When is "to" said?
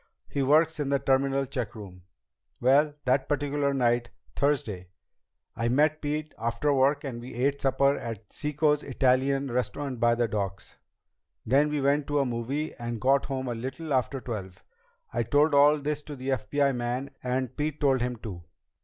12.07-12.17, 16.01-16.15